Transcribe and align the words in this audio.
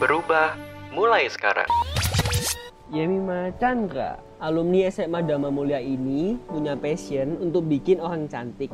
Berubah 0.00 0.56
mulai 0.96 1.28
sekarang. 1.28 1.68
Yemima 2.88 3.52
Chandra, 3.60 4.16
alumni 4.40 4.88
SMA 4.88 5.20
Dharma 5.28 5.52
Mulia 5.52 5.76
ini 5.76 6.40
punya 6.48 6.72
passion 6.72 7.36
untuk 7.36 7.68
bikin 7.68 8.00
orang 8.00 8.24
cantik. 8.24 8.72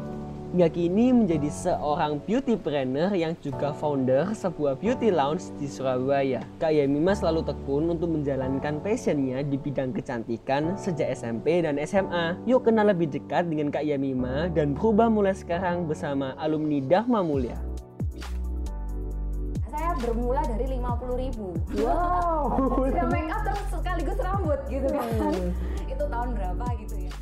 Hingga 0.54 0.70
kini 0.70 1.10
menjadi 1.10 1.50
seorang 1.50 2.22
beauty 2.22 2.54
planner 2.54 3.10
yang 3.10 3.34
juga 3.42 3.74
founder 3.74 4.38
sebuah 4.38 4.78
beauty 4.78 5.10
lounge 5.10 5.50
di 5.58 5.66
Surabaya. 5.66 6.46
Kak 6.62 6.70
Yemima 6.70 7.18
selalu 7.18 7.42
tekun 7.42 7.90
untuk 7.90 8.14
menjalankan 8.14 8.78
passionnya 8.78 9.42
di 9.42 9.58
bidang 9.58 9.98
kecantikan 9.98 10.78
sejak 10.78 11.10
SMP 11.10 11.58
dan 11.58 11.82
SMA. 11.82 12.38
Yuk 12.46 12.70
kenal 12.70 12.86
lebih 12.86 13.10
dekat 13.10 13.50
dengan 13.50 13.74
Kak 13.74 13.82
Yemima 13.82 14.46
dan 14.54 14.78
berubah 14.78 15.10
mulai 15.10 15.34
sekarang 15.34 15.90
bersama 15.90 16.38
alumni 16.38 16.78
Dharma 16.86 17.26
Mulia 17.26 17.58
bermula 20.00 20.42
dari 20.44 20.66
50 20.76 21.22
ribu 21.22 21.48
wow 21.80 22.56
ya 22.96 23.04
make 23.08 23.30
up 23.32 23.42
terus 23.44 23.64
sekaligus 23.72 24.18
rambut 24.20 24.60
gitu 24.68 24.88
kan 24.90 25.06
hmm. 25.06 25.50
itu 25.92 26.04
tahun 26.06 26.28
berapa 26.36 26.66
gitu 26.84 26.96
ya 27.08 27.12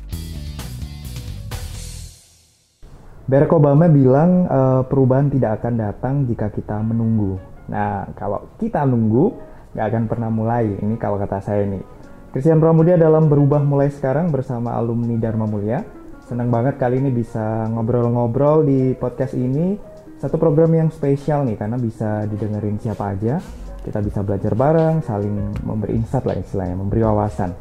Barack 3.25 3.57
Obama 3.57 3.89
bilang 3.89 4.45
uh, 4.45 4.85
perubahan 4.85 5.33
tidak 5.33 5.57
akan 5.57 5.73
datang 5.81 6.15
jika 6.29 6.53
kita 6.53 6.77
menunggu. 6.77 7.41
Nah, 7.73 8.05
kalau 8.13 8.53
kita 8.61 8.85
nunggu, 8.85 9.33
nggak 9.73 9.81
akan 9.89 10.03
pernah 10.05 10.29
mulai. 10.29 10.77
Ini 10.77 10.93
kalau 11.01 11.17
kata 11.17 11.41
saya 11.41 11.65
nih. 11.65 11.81
Christian 12.29 12.61
Pramudia 12.61 13.01
dalam 13.01 13.25
berubah 13.25 13.65
mulai 13.65 13.89
sekarang 13.89 14.29
bersama 14.29 14.77
alumni 14.77 15.17
Dharma 15.17 15.49
Mulia. 15.49 15.81
Senang 16.29 16.53
banget 16.53 16.77
kali 16.77 17.01
ini 17.01 17.09
bisa 17.09 17.65
ngobrol-ngobrol 17.73 18.61
di 18.61 18.93
podcast 18.93 19.33
ini 19.33 19.94
satu 20.25 20.41
program 20.41 20.73
yang 20.73 20.89
spesial 20.89 21.45
nih 21.45 21.53
karena 21.53 21.77
bisa 21.77 22.25
didengerin 22.25 22.81
siapa 22.81 23.13
aja. 23.13 23.37
Kita 23.85 24.01
bisa 24.01 24.25
belajar 24.25 24.57
bareng, 24.57 25.05
saling 25.05 25.61
memberi 25.61 26.01
insight 26.01 26.25
lah 26.25 26.33
istilahnya, 26.33 26.73
memberi 26.73 27.05
wawasan. 27.05 27.53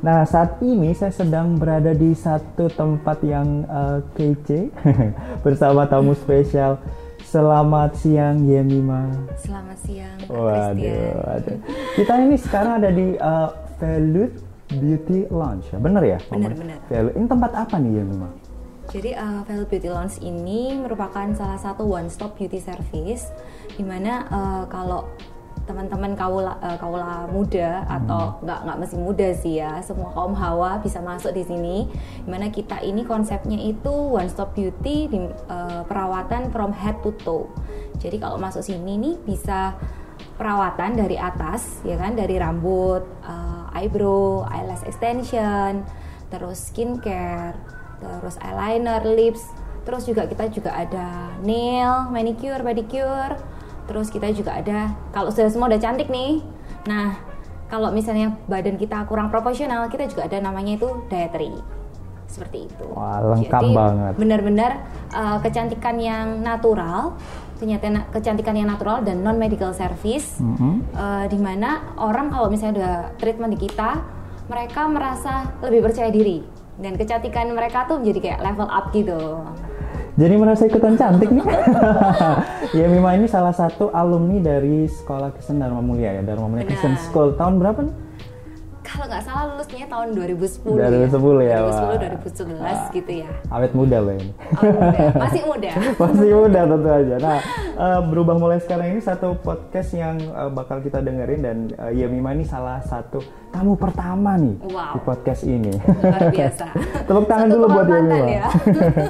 Nah, 0.00 0.24
saat 0.24 0.56
ini 0.64 0.96
saya 0.96 1.12
sedang 1.12 1.60
berada 1.60 1.92
di 1.92 2.16
satu 2.16 2.72
tempat 2.72 3.20
yang 3.20 3.68
uh, 3.68 4.00
kece 4.16 4.72
bersama 5.44 5.84
tamu 5.84 6.16
spesial. 6.16 6.80
Selamat 7.20 7.92
siang 8.00 8.48
Yemima. 8.48 9.12
Selamat 9.36 9.76
siang. 9.84 10.16
Waduh, 10.32 11.12
waduh. 11.20 11.58
Kita 12.00 12.12
ini 12.24 12.36
sekarang 12.40 12.80
ada 12.80 12.88
di 12.88 13.12
uh, 13.20 13.52
Velut 13.76 14.32
Beauty 14.72 15.28
Lounge, 15.28 15.68
ya? 15.68 15.76
bener 15.76 16.16
ya? 16.16 16.18
Bener, 16.32 16.56
bener. 16.56 16.80
Ini 17.12 17.26
tempat 17.28 17.52
apa 17.52 17.76
nih 17.76 18.00
Yemima? 18.00 18.45
Jadi 18.86 19.10
uh, 19.18 19.42
Velvet 19.42 19.68
Beauty 19.68 19.88
Lounge 19.90 20.16
ini 20.22 20.74
merupakan 20.78 21.26
salah 21.34 21.58
satu 21.58 21.82
one 21.86 22.06
stop 22.06 22.38
beauty 22.38 22.62
service 22.62 23.34
di 23.74 23.82
mana 23.82 24.24
uh, 24.30 24.64
kalau 24.70 25.10
teman-teman 25.66 26.14
kaula 26.14 26.54
uh, 26.62 26.78
kaula 26.78 27.26
muda 27.26 27.82
atau 27.90 28.38
hmm. 28.38 28.46
nggak 28.46 28.60
nggak 28.62 28.78
mesti 28.78 28.96
muda 28.96 29.28
sih 29.34 29.54
ya 29.58 29.82
semua 29.82 30.14
kaum 30.14 30.32
hawa 30.38 30.78
bisa 30.78 31.02
masuk 31.02 31.34
di 31.34 31.42
sini 31.42 31.90
di 32.22 32.28
mana 32.30 32.54
kita 32.54 32.78
ini 32.86 33.02
konsepnya 33.02 33.58
itu 33.58 33.90
one 33.90 34.30
stop 34.30 34.54
beauty 34.54 35.10
di, 35.10 35.18
uh, 35.50 35.82
perawatan 35.90 36.54
from 36.54 36.70
head 36.70 36.94
to 37.02 37.10
toe 37.26 37.50
jadi 37.98 38.22
kalau 38.22 38.38
masuk 38.38 38.62
sini 38.62 38.94
nih 38.94 39.14
bisa 39.26 39.74
perawatan 40.38 40.94
dari 40.94 41.18
atas 41.18 41.82
ya 41.82 41.98
kan 41.98 42.14
dari 42.14 42.38
rambut 42.38 43.02
uh, 43.26 43.66
eyebrow 43.74 44.46
eyelash 44.46 44.86
extension 44.86 45.82
terus 46.30 46.70
skincare 46.70 47.58
terus 48.00 48.36
eyeliner, 48.42 49.02
lips, 49.04 49.42
terus 49.86 50.02
juga 50.04 50.26
kita 50.26 50.50
juga 50.50 50.74
ada 50.74 51.30
nail, 51.46 52.10
manicure, 52.10 52.60
pedicure, 52.60 53.38
terus 53.86 54.10
kita 54.10 54.34
juga 54.34 54.58
ada 54.58 54.92
kalau 55.14 55.30
sudah 55.30 55.48
semua 55.48 55.70
udah 55.70 55.80
cantik 55.80 56.10
nih. 56.10 56.42
Nah, 56.90 57.14
kalau 57.70 57.94
misalnya 57.94 58.34
badan 58.50 58.78
kita 58.78 59.06
kurang 59.06 59.30
proporsional, 59.30 59.86
kita 59.86 60.10
juga 60.10 60.26
ada 60.26 60.42
namanya 60.42 60.74
itu 60.74 60.88
dietary. 61.06 61.54
Seperti 62.26 62.66
itu. 62.66 62.86
Wah, 62.90 63.22
lengkap 63.22 63.62
Jadi, 63.62 63.74
banget. 63.74 64.12
Benar-benar 64.18 64.72
uh, 65.14 65.38
kecantikan 65.38 65.96
yang 66.02 66.42
natural, 66.42 67.14
ternyata 67.62 68.10
kecantikan 68.10 68.58
yang 68.58 68.68
natural 68.68 69.06
dan 69.06 69.22
non 69.22 69.38
medical 69.38 69.70
service, 69.70 70.42
mm 70.42 70.54
-hmm. 70.58 70.74
uh, 70.98 71.24
di 71.30 71.38
mana 71.38 71.94
orang 71.94 72.28
kalau 72.34 72.50
misalnya 72.50 72.74
udah 72.82 72.96
treatment 73.22 73.54
di 73.54 73.70
kita, 73.70 74.02
mereka 74.50 74.90
merasa 74.90 75.54
lebih 75.62 75.86
percaya 75.86 76.10
diri 76.10 76.65
dan 76.76 76.92
kecantikan 76.96 77.48
mereka 77.52 77.88
tuh 77.88 78.00
menjadi 78.00 78.18
kayak 78.20 78.40
level 78.44 78.68
up 78.68 78.92
gitu. 78.92 79.18
Jadi 80.16 80.34
merasa 80.40 80.64
ikutan 80.64 80.96
cantik 80.96 81.28
nih. 81.28 81.44
ya 82.80 82.88
Mima 82.88 83.12
ini 83.20 83.28
salah 83.28 83.52
satu 83.52 83.92
alumni 83.92 84.40
dari 84.40 84.88
Sekolah 84.88 85.28
Kristen 85.36 85.60
Dharma 85.60 85.84
Mulia 85.84 86.16
ya, 86.16 86.22
Dharma 86.24 86.48
Mulia 86.48 86.64
Kristen 86.64 86.96
School. 86.96 87.36
Tahun 87.36 87.60
berapa 87.60 87.84
nih? 87.84 88.05
Kalau 88.96 89.12
nggak 89.12 89.24
salah 89.28 89.44
lulusnya 89.52 89.86
tahun 89.92 90.08
2010 90.16 90.72
2010 91.12 91.44
ya, 91.44 91.52
ya 91.52 91.58
2010 91.68 92.56
2011 92.56 92.64
wah. 92.64 92.80
gitu 92.96 93.12
ya. 93.12 93.30
Awet 93.52 93.72
muda 93.76 93.96
loh 94.00 94.14
ini. 94.16 94.32
Masih 95.20 95.42
muda. 95.44 95.70
Masih 96.00 96.30
muda 96.32 96.60
tentu 96.64 96.88
aja. 96.88 97.16
Nah 97.20 97.38
uh, 97.76 98.00
berubah 98.08 98.34
mulai 98.40 98.58
sekarang 98.64 98.96
ini 98.96 99.00
satu 99.04 99.36
podcast 99.44 99.92
yang 99.92 100.16
uh, 100.32 100.48
bakal 100.48 100.80
kita 100.80 101.04
dengerin 101.04 101.40
dan 101.44 101.56
uh, 101.76 101.92
Yemima 101.92 102.32
ini 102.32 102.48
salah 102.48 102.80
satu 102.88 103.20
tamu 103.52 103.76
pertama 103.76 104.40
nih 104.40 104.56
wow. 104.72 104.96
di 104.96 105.00
podcast 105.04 105.44
ini. 105.44 105.76
Luar 105.76 106.32
biasa. 106.32 106.66
Tepuk 107.06 107.26
tangan 107.28 107.48
dulu 107.52 107.66
buat 107.68 107.86
Yemima 107.92 108.26
ya. 108.32 108.44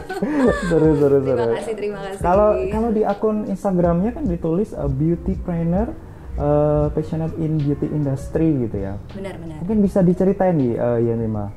seru 0.69 0.99
seru 0.99 1.19
seru 1.23 1.47
terima 1.47 1.57
kasih 1.63 1.75
terima 1.79 1.99
kasih. 2.11 2.23
Kalau 2.27 2.49
kalau 2.75 2.91
di 2.91 3.03
akun 3.07 3.47
Instagramnya 3.47 4.11
kan 4.19 4.27
ditulis 4.27 4.75
uh, 4.75 4.91
beauty 4.91 5.39
trainer 5.47 5.95
uh, 6.39 6.87
passionate 6.93 7.35
in 7.41 7.59
beauty 7.61 7.89
industry 7.91 8.69
gitu 8.69 8.77
ya. 8.81 8.95
Benar-benar. 9.13 9.61
Mungkin 9.65 9.79
bisa 9.85 10.01
diceritain 10.01 10.57
nih 10.57 10.73
uh, 10.79 10.99
Yanima. 11.01 11.53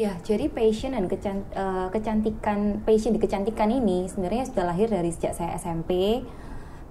Ya, 0.00 0.16
jadi 0.24 0.48
passion 0.48 0.96
dan 0.96 1.12
kecant 1.12 1.44
uh, 1.52 1.92
kecantikan, 1.92 2.80
passion 2.88 3.12
di 3.12 3.20
kecantikan 3.20 3.68
ini 3.68 4.08
sebenarnya 4.08 4.48
sudah 4.48 4.72
lahir 4.72 4.88
dari 4.88 5.12
sejak 5.12 5.36
saya 5.36 5.52
SMP 5.60 6.24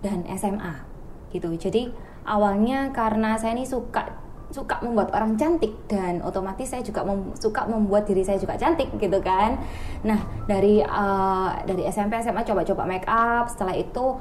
dan 0.05 0.29
SMA 0.37 0.85
gitu. 1.33 1.49
Jadi 1.57 1.89
awalnya 2.29 2.93
karena 2.93 3.33
saya 3.41 3.57
ini 3.57 3.65
suka 3.65 4.29
suka 4.49 4.81
membuat 4.81 5.13
orang 5.13 5.37
cantik 5.37 5.73
dan 5.85 6.25
otomatis 6.25 6.73
saya 6.73 6.81
juga 6.81 7.05
mem 7.05 7.37
suka 7.37 7.69
membuat 7.69 8.09
diri 8.09 8.25
saya 8.25 8.41
juga 8.41 8.57
cantik 8.57 8.89
gitu 8.97 9.21
kan. 9.21 9.61
Nah 10.01 10.25
dari 10.49 10.81
uh, 10.81 11.53
dari 11.69 11.85
SMP 11.89 12.17
SMA 12.21 12.41
coba-coba 12.41 12.85
make 12.89 13.05
up, 13.05 13.45
setelah 13.49 13.77
itu 13.77 14.17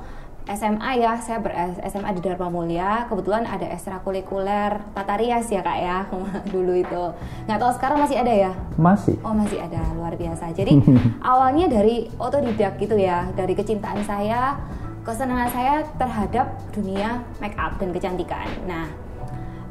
SMA 0.49 0.91
ya, 0.97 1.21
saya 1.21 1.45
ber 1.45 1.53
SMA 1.85 2.11
di 2.17 2.21
Dharma 2.25 2.49
Mulia. 2.49 3.05
Kebetulan 3.05 3.45
ada 3.45 3.69
ekstrakurikuler 3.69 4.81
tata 4.97 5.15
rias 5.21 5.45
ya 5.53 5.61
kak 5.61 5.79
ya 5.79 5.99
dulu 6.55 6.73
itu. 6.73 7.05
Nggak 7.45 7.59
tahu 7.61 7.73
sekarang 7.77 7.99
masih 8.01 8.17
ada 8.17 8.33
ya? 8.33 8.53
Masih. 8.81 9.21
Oh 9.21 9.37
masih 9.37 9.61
ada, 9.61 9.85
luar 9.93 10.17
biasa. 10.17 10.49
Jadi 10.57 10.81
awalnya 11.33 11.69
dari 11.69 12.09
otodidak 12.17 12.81
gitu 12.81 12.97
ya, 12.97 13.29
dari 13.37 13.53
kecintaan 13.53 14.01
saya, 14.09 14.57
kesenangan 15.05 15.51
saya 15.53 15.75
terhadap 16.01 16.57
dunia 16.73 17.21
make 17.45 17.57
up 17.61 17.77
dan 17.77 17.93
kecantikan. 17.93 18.49
Nah, 18.65 18.89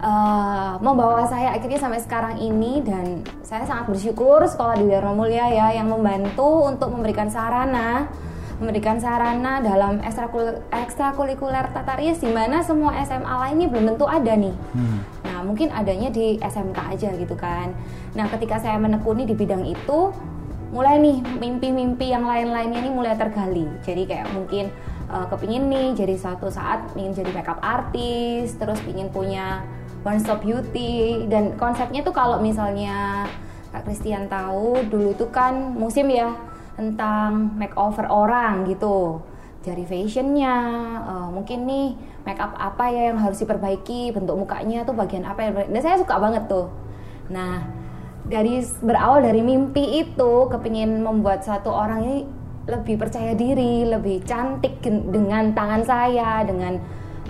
uh, 0.02 0.78
membawa 0.82 1.26
saya 1.26 1.58
akhirnya 1.58 1.82
sampai 1.82 2.02
sekarang 2.02 2.36
ini 2.38 2.86
dan 2.86 3.26
saya 3.42 3.66
sangat 3.66 3.90
bersyukur 3.90 4.46
sekolah 4.46 4.78
di 4.78 4.86
Dharma 4.90 5.14
Mulia 5.18 5.50
ya 5.50 5.74
yang 5.74 5.90
membantu 5.90 6.70
untuk 6.70 6.94
memberikan 6.94 7.30
sarana 7.30 8.09
memberikan 8.57 8.97
sarana 8.97 9.62
dalam 9.62 10.01
ekstrakurikuler 10.73 11.66
tata 11.69 11.94
rias 11.94 12.18
di 12.18 12.29
mana 12.34 12.66
semua 12.66 12.97
SMA 13.06 13.29
lainnya 13.29 13.69
belum 13.69 13.94
tentu 13.94 14.06
ada 14.09 14.34
nih. 14.34 14.56
Hmm. 14.73 15.00
Nah, 15.22 15.40
mungkin 15.45 15.69
adanya 15.69 16.09
di 16.09 16.41
SMK 16.41 16.78
aja 16.97 17.09
gitu 17.13 17.38
kan. 17.38 17.78
Nah, 18.17 18.25
ketika 18.34 18.57
saya 18.57 18.81
menekuni 18.81 19.29
di 19.29 19.38
bidang 19.38 19.62
itu, 19.62 20.09
mulai 20.73 20.97
nih 20.97 21.22
mimpi-mimpi 21.38 22.09
yang 22.09 22.25
lain-lainnya 22.25 22.81
ini 22.81 22.91
mulai 22.91 23.13
tergali. 23.13 23.69
Jadi 23.85 24.09
kayak 24.09 24.34
mungkin 24.34 24.73
uh, 25.13 25.29
kepingin 25.29 25.69
nih 25.69 25.88
jadi 25.94 26.16
suatu 26.17 26.49
saat 26.49 26.97
ingin 26.97 27.14
jadi 27.23 27.32
makeup 27.37 27.61
artis, 27.61 28.58
terus 28.58 28.82
ingin 28.90 29.14
punya 29.14 29.61
one 30.02 30.17
stop 30.17 30.41
beauty 30.41 31.29
dan 31.29 31.53
konsepnya 31.55 32.02
tuh 32.02 32.16
kalau 32.16 32.41
misalnya 32.41 33.28
Kak 33.70 33.85
Christian 33.85 34.32
tahu 34.32 34.82
dulu 34.87 35.11
tuh 35.14 35.29
kan 35.29 35.76
musim 35.76 36.08
ya 36.08 36.32
tentang 36.78 37.58
makeover 37.58 38.06
orang 38.08 38.70
gitu. 38.70 39.20
Dari 39.66 39.84
fashionnya 39.84 40.56
uh, 41.03 41.28
mungkin 41.34 41.68
nih 41.68 41.97
make 42.24 42.40
up 42.40 42.56
apa 42.56 42.88
ya 42.88 43.12
yang 43.12 43.20
harus 43.20 43.41
diperbaiki 43.41 44.16
bentuk 44.16 44.38
mukanya 44.38 44.85
tuh 44.88 44.96
bagian 44.96 45.28
apa 45.28 45.44
yang 45.44 45.53
dan 45.58 45.82
saya 45.84 45.97
suka 46.00 46.16
banget 46.22 46.47
tuh. 46.47 46.72
Nah 47.34 47.66
dari 48.24 48.64
berawal 48.79 49.26
dari 49.26 49.44
mimpi 49.44 50.08
itu 50.08 50.47
kepingin 50.47 51.03
membuat 51.03 51.44
satu 51.44 51.74
orang 51.74 52.00
ini 52.06 52.18
lebih 52.68 52.96
percaya 53.00 53.35
diri 53.35 53.88
lebih 53.88 54.23
cantik 54.23 54.80
dengan 54.85 55.52
tangan 55.52 55.84
saya 55.84 56.46
dengan 56.47 56.80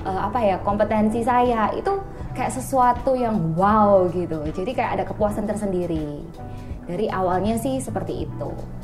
uh, 0.05 0.29
apa 0.29 0.37
ya 0.43 0.55
kompetensi 0.61 1.25
saya. 1.25 1.73
Itu 1.73 2.03
kayak 2.37 2.53
sesuatu 2.53 3.17
yang 3.17 3.57
wow 3.57 4.05
gitu. 4.13 4.45
Jadi 4.53 4.77
kayak 4.77 5.01
ada 5.01 5.03
kepuasan 5.09 5.49
tersendiri. 5.49 6.21
Dari 6.85 7.09
awalnya 7.09 7.57
sih 7.57 7.81
seperti 7.81 8.29
itu 8.29 8.76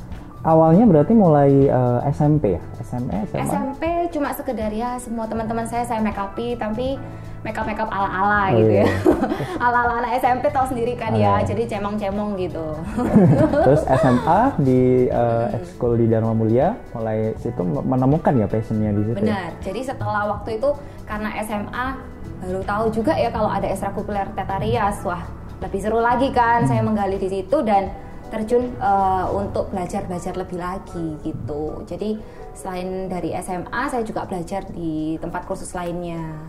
awalnya 0.43 0.83
berarti 0.83 1.13
mulai 1.13 1.51
eh, 1.65 1.99
SMP 2.11 2.55
ya? 2.55 2.61
SMP, 2.79 3.09
SMA? 3.31 3.43
SMP 3.43 3.83
cuma 4.11 4.29
sekedar 4.29 4.69
ya 4.69 4.99
semua 4.99 5.25
teman-teman 5.25 5.63
saya 5.63 5.81
saya 5.81 5.99
make 5.99 6.15
upi 6.15 6.53
tapi 6.53 6.99
make 7.41 7.55
up 7.55 7.65
make 7.65 7.79
up 7.79 7.87
ala 7.87 8.07
ala 8.07 8.41
Oh, 8.51 8.55
gitu 8.55 8.71
iya. 8.73 8.85
ya 8.85 8.87
ala 9.57 9.77
ala 9.81 9.93
anak 9.99 10.11
SMP 10.19 10.45
tahu 10.47 10.67
sendiri 10.69 10.93
kan 10.93 11.11
Oh, 11.11 11.17
ya 11.17 11.39
iya. 11.39 11.47
jadi 11.47 11.63
cemong 11.65 11.95
cemong 11.95 12.35
gitu 12.37 12.65
Terus 13.65 13.81
SMA 13.97 14.41
di 14.59 15.07
ekskul 15.51 15.95
di 15.95 16.05
Dharma 16.07 16.31
Mulia, 16.31 16.75
mulai 16.91 17.33
situ 17.39 17.63
menemukan 17.63 18.33
ya 18.33 18.45
passionnya 18.45 18.91
di 18.91 19.01
situ. 19.01 19.15
ya? 19.15 19.19
benar 19.23 19.47
jadi 19.59 19.81
setelah 19.81 20.23
waktu 20.29 20.59
itu 20.59 20.69
karena 21.03 21.29
SMA 21.41 21.85
baru 22.43 22.61
tahu 22.61 22.83
juga 22.91 23.15
ya 23.15 23.31
kalau 23.31 23.47
ada 23.47 23.65
ekstrakurikuler 23.65 24.27
Teta 24.35 24.59
Rias 24.59 24.99
wah 25.07 25.23
lebih 25.63 25.79
seru 25.79 26.03
lagi 26.03 26.27
kan 26.29 26.67
saya 26.67 26.83
menggali 26.83 27.15
di 27.15 27.31
situ 27.31 27.63
dan 27.63 27.87
terjun 28.33 28.73
eh, 28.73 29.25
untuk 29.29 29.69
belajar 29.69 30.01
belajar 30.03 30.33
lebih 30.33 30.57
lagi 30.57 31.21
gitu 31.21 31.85
jadi 31.85 32.17
selain 32.53 33.05
dari 33.07 33.29
SMA 33.37 33.81
saya 33.87 34.01
juga 34.01 34.25
belajar 34.25 34.65
di 34.67 35.17
tempat 35.17 35.45
kursus 35.45 35.71
lainnya 35.71 36.41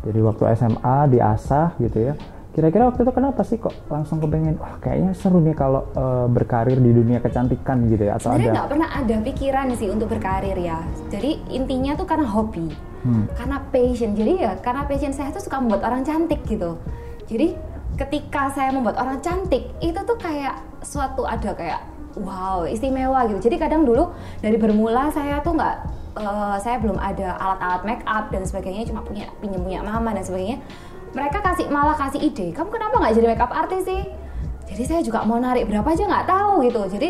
Jadi 0.00 0.20
waktu 0.20 0.44
SMA 0.52 0.96
diasah 1.08 1.80
gitu 1.80 2.12
ya. 2.12 2.14
Kira-kira 2.52 2.86
waktu 2.86 3.02
itu 3.02 3.12
kenapa 3.16 3.40
sih 3.40 3.56
kok 3.56 3.72
langsung 3.88 4.20
kepengen, 4.20 4.60
wah 4.60 4.76
kayaknya 4.78 5.10
seru 5.10 5.40
nih 5.40 5.56
kalau 5.56 5.88
eh, 5.90 6.26
berkarir 6.28 6.76
di 6.76 6.92
dunia 6.92 7.18
kecantikan 7.18 7.88
gitu 7.88 8.06
ya? 8.06 8.14
Atau 8.14 8.30
Sebenarnya 8.30 8.44
ada? 8.44 8.54
nggak 8.54 8.68
pernah 8.68 8.88
ada 8.94 9.14
pikiran 9.24 9.66
sih 9.74 9.88
untuk 9.88 10.12
berkarir 10.12 10.60
ya. 10.60 10.84
Jadi 11.08 11.40
intinya 11.48 11.96
tuh 11.96 12.04
karena 12.04 12.28
hobi, 12.28 12.68
Hmm. 13.00 13.24
karena 13.32 13.58
passion. 13.72 14.12
Jadi 14.12 14.32
ya 14.44 14.52
karena 14.60 14.84
passion 14.84 15.10
saya 15.10 15.32
tuh 15.32 15.40
suka 15.40 15.56
membuat 15.56 15.88
orang 15.88 16.04
cantik 16.04 16.44
gitu. 16.44 16.76
Jadi 17.24 17.56
ketika 17.94 18.50
saya 18.50 18.74
membuat 18.74 18.98
orang 18.98 19.22
cantik 19.22 19.70
itu 19.78 20.00
tuh 20.02 20.18
kayak 20.18 20.58
suatu 20.82 21.22
ada 21.24 21.54
kayak 21.54 21.80
wow 22.18 22.66
istimewa 22.66 23.26
gitu. 23.30 23.50
Jadi 23.50 23.56
kadang 23.58 23.86
dulu 23.86 24.10
dari 24.42 24.58
bermula 24.58 25.10
saya 25.14 25.38
tuh 25.42 25.54
nggak 25.54 25.76
eh, 26.18 26.56
saya 26.58 26.76
belum 26.82 26.98
ada 26.98 27.38
alat-alat 27.38 27.82
make 27.86 28.04
up 28.06 28.30
dan 28.34 28.42
sebagainya 28.42 28.86
cuma 28.90 29.02
punya 29.02 29.30
pinjam 29.38 29.62
punya 29.62 29.80
mama 29.82 30.10
dan 30.14 30.22
sebagainya. 30.26 30.58
Mereka 31.14 31.38
kasih 31.46 31.70
malah 31.70 31.94
kasih 31.94 32.18
ide, 32.18 32.50
kamu 32.50 32.74
kenapa 32.74 32.98
nggak 32.98 33.14
jadi 33.14 33.26
make 33.30 33.42
up 33.42 33.54
artis 33.54 33.86
sih? 33.86 34.02
jadi 34.68 34.82
saya 34.84 35.00
juga 35.04 35.22
mau 35.22 35.36
narik 35.36 35.68
berapa 35.68 35.86
aja 35.86 36.04
nggak 36.08 36.26
tahu 36.26 36.52
gitu 36.66 36.80
jadi 36.96 37.08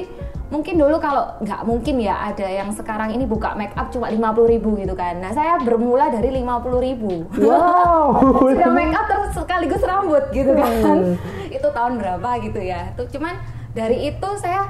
mungkin 0.53 0.77
dulu 0.77 1.01
kalau 1.01 1.41
nggak 1.41 1.65
mungkin 1.65 1.97
ya 2.05 2.29
ada 2.29 2.45
yang 2.45 2.69
sekarang 2.69 3.17
ini 3.17 3.25
buka 3.25 3.57
make 3.57 3.73
up 3.81 3.89
cuma 3.89 4.13
50.000 4.13 4.53
ribu 4.53 4.77
gitu 4.77 4.93
kan. 4.93 5.17
Nah 5.17 5.33
saya 5.33 5.57
bermula 5.65 6.13
dari 6.13 6.29
50.000 6.37 6.85
ribu. 6.85 7.13
Wow. 7.41 8.13
sudah 8.53 8.71
make 8.73 8.93
up 8.93 9.09
terus 9.09 9.31
sekaligus 9.33 9.81
rambut 9.81 10.25
gitu 10.37 10.53
kan. 10.53 11.17
Itu 11.49 11.69
tahun 11.73 11.97
berapa 11.97 12.29
gitu 12.45 12.61
ya. 12.61 12.93
Tuh 12.93 13.09
cuman 13.09 13.41
dari 13.73 14.13
itu 14.13 14.29
saya 14.37 14.69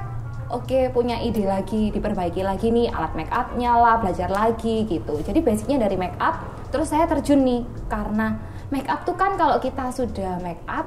oke 0.48 0.94
punya 0.94 1.18
ide 1.18 1.42
lagi 1.42 1.90
diperbaiki 1.90 2.46
lagi 2.46 2.70
nih 2.70 2.94
alat 2.94 3.12
make 3.18 3.32
upnya 3.34 3.74
lah 3.74 3.98
belajar 3.98 4.30
lagi 4.30 4.86
gitu. 4.86 5.18
Jadi 5.26 5.42
basicnya 5.42 5.82
dari 5.82 5.98
make 5.98 6.16
up 6.22 6.38
terus 6.70 6.94
saya 6.94 7.10
terjun 7.10 7.42
nih. 7.42 7.66
Karena 7.90 8.38
make 8.70 8.86
up 8.86 9.02
tuh 9.02 9.18
kan 9.18 9.34
kalau 9.34 9.58
kita 9.58 9.90
sudah 9.90 10.38
make 10.38 10.62
up 10.70 10.86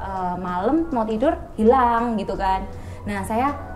eh, 0.00 0.34
malam 0.40 0.88
mau 0.88 1.04
tidur 1.04 1.36
hilang 1.60 2.16
gitu 2.16 2.32
kan. 2.32 2.64
Nah 3.04 3.20
saya 3.28 3.71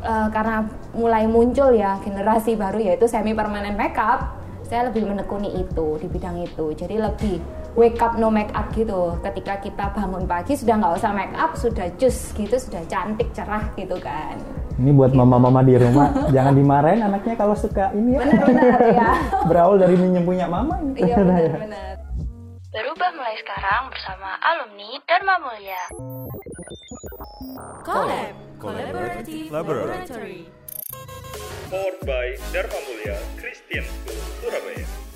eh, 0.00 0.28
karena 0.32 0.66
mulai 0.96 1.24
muncul 1.30 1.70
ya 1.72 2.00
generasi 2.02 2.56
baru 2.56 2.80
yaitu 2.80 3.06
semi 3.06 3.32
permanen 3.32 3.76
makeup 3.78 4.40
saya 4.70 4.86
lebih 4.86 5.02
menekuni 5.02 5.50
itu 5.58 5.98
di 5.98 6.06
bidang 6.06 6.46
itu. 6.46 6.70
Jadi 6.78 6.94
lebih 7.02 7.42
wake 7.74 7.98
up 7.98 8.14
no 8.14 8.30
make 8.30 8.54
up 8.54 8.70
gitu. 8.70 9.18
Ketika 9.18 9.58
kita 9.58 9.90
bangun 9.90 10.30
pagi 10.30 10.54
sudah 10.54 10.78
nggak 10.78 10.94
usah 11.02 11.10
make 11.10 11.34
up 11.34 11.58
sudah 11.58 11.90
cus 11.98 12.30
gitu 12.38 12.54
sudah 12.54 12.86
cantik 12.86 13.34
cerah 13.34 13.66
gitu 13.74 13.98
kan. 13.98 14.38
Ini 14.78 14.94
buat 14.94 15.12
mama-mama 15.12 15.60
di 15.66 15.74
rumah, 15.76 16.14
jangan 16.34 16.54
dimarahin 16.56 17.02
anaknya 17.04 17.34
kalau 17.36 17.52
suka 17.58 17.90
ini 17.92 18.16
ya. 18.16 18.24
benar-benar 18.24 18.80
ya 18.96 19.10
Berawal 19.50 19.76
dari 19.76 19.92
minjem 19.98 20.24
punya 20.24 20.46
mama. 20.48 20.78
iya 20.96 21.18
benar-benar 21.20 22.00
Berubah 22.70 23.10
mulai 23.18 23.34
sekarang 23.42 23.90
bersama 23.90 24.38
alumni 24.40 24.90
Dharma 25.04 25.34
Mulia. 25.42 25.82
Collab 27.82 28.34
Collaborative 29.20 29.50
Laboratory 29.50 30.46
Powered 31.68 32.00
by 32.06 32.36
Dharma 32.52 32.78
Mulia 32.88 33.20
Christian 33.38 33.84
School, 33.84 34.16
Surabaya. 34.40 35.09